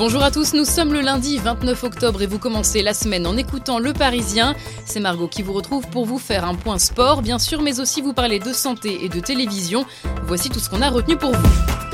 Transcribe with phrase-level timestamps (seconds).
[0.00, 3.36] Bonjour à tous, nous sommes le lundi 29 octobre et vous commencez la semaine en
[3.36, 4.56] écoutant Le Parisien.
[4.86, 8.00] C'est Margot qui vous retrouve pour vous faire un point sport, bien sûr, mais aussi
[8.00, 9.84] vous parler de santé et de télévision.
[10.22, 11.89] Voici tout ce qu'on a retenu pour vous.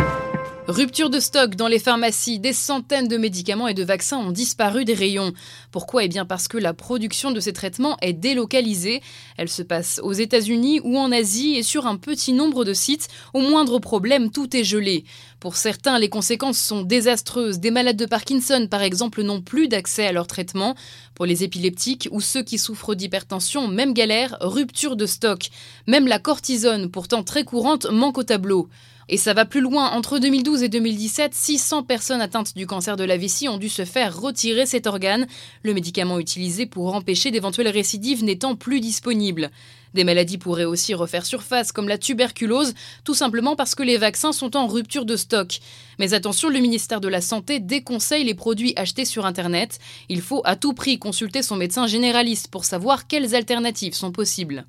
[0.68, 4.84] Rupture de stock dans les pharmacies, des centaines de médicaments et de vaccins ont disparu
[4.84, 5.32] des rayons.
[5.70, 6.02] Pourquoi?
[6.02, 9.00] Eh bien parce que la production de ces traitements est délocalisée.
[9.36, 13.06] Elle se passe aux États-Unis ou en Asie et sur un petit nombre de sites.
[13.32, 15.04] Au moindre problème, tout est gelé.
[15.38, 17.60] Pour certains, les conséquences sont désastreuses.
[17.60, 20.74] Des malades de Parkinson, par exemple, n'ont plus d'accès à leur traitement.
[21.14, 25.48] Pour les épileptiques ou ceux qui souffrent d'hypertension, même galère, rupture de stock.
[25.86, 28.68] Même la cortisone, pourtant très courante, manque au tableau.
[29.08, 29.90] Et ça va plus loin.
[29.90, 33.84] Entre 2012 et 2017, 600 personnes atteintes du cancer de la vessie ont dû se
[33.84, 35.26] faire retirer cet organe,
[35.62, 39.50] le médicament utilisé pour empêcher d'éventuelles récidives n'étant plus disponible.
[39.94, 44.32] Des maladies pourraient aussi refaire surface, comme la tuberculose, tout simplement parce que les vaccins
[44.32, 45.60] sont en rupture de stock.
[45.98, 49.78] Mais attention, le ministère de la Santé déconseille les produits achetés sur Internet.
[50.08, 54.66] Il faut à tout prix consulter son médecin généraliste pour savoir quelles alternatives sont possibles.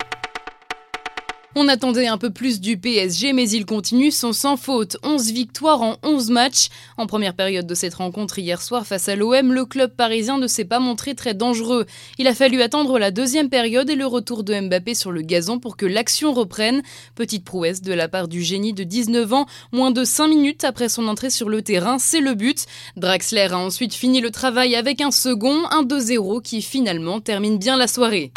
[1.59, 4.97] On attendait un peu plus du PSG, mais il continue son sans faute.
[5.01, 6.67] 11 victoires en 11 matchs.
[6.97, 10.45] En première période de cette rencontre hier soir face à l'OM, le club parisien ne
[10.45, 11.87] s'est pas montré très dangereux.
[12.19, 15.57] Il a fallu attendre la deuxième période et le retour de Mbappé sur le gazon
[15.57, 16.83] pour que l'action reprenne.
[17.15, 20.89] Petite prouesse de la part du génie de 19 ans, moins de 5 minutes après
[20.89, 22.67] son entrée sur le terrain, c'est le but.
[22.97, 27.77] Draxler a ensuite fini le travail avec un second, un 2-0 qui finalement termine bien
[27.77, 28.31] la soirée.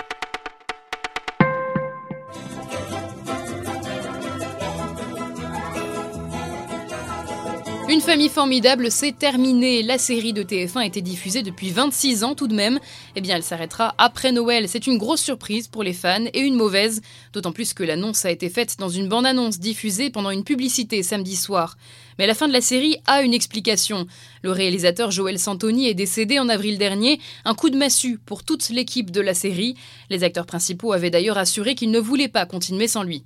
[7.91, 9.83] Une famille formidable, c'est terminé.
[9.83, 12.79] La série de TF1 était diffusée depuis 26 ans tout de même.
[13.17, 14.69] Eh bien, elle s'arrêtera après Noël.
[14.69, 17.03] C'est une grosse surprise pour les fans et une mauvaise,
[17.33, 21.35] d'autant plus que l'annonce a été faite dans une bande-annonce diffusée pendant une publicité samedi
[21.35, 21.77] soir.
[22.21, 24.07] Mais la fin de la série a une explication.
[24.43, 28.69] Le réalisateur Joël Santoni est décédé en avril dernier, un coup de massue pour toute
[28.69, 29.75] l'équipe de la série.
[30.11, 33.25] Les acteurs principaux avaient d'ailleurs assuré qu'ils ne voulaient pas continuer sans lui.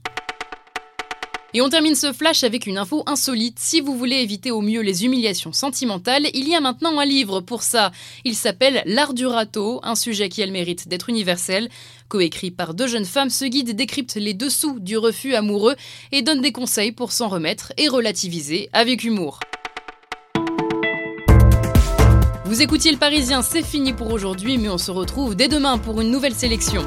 [1.56, 3.60] Et on termine ce flash avec une info insolite.
[3.60, 7.40] Si vous voulez éviter au mieux les humiliations sentimentales, il y a maintenant un livre
[7.40, 7.92] pour ça.
[8.24, 11.68] Il s'appelle L'art du râteau, un sujet qui a mérite d'être universel.
[12.08, 15.76] Coécrit par deux jeunes femmes, ce guide décrypte les dessous du refus amoureux
[16.10, 19.38] et donne des conseils pour s'en remettre et relativiser avec humour.
[22.46, 26.00] Vous écoutiez le Parisien, c'est fini pour aujourd'hui, mais on se retrouve dès demain pour
[26.00, 26.86] une nouvelle sélection.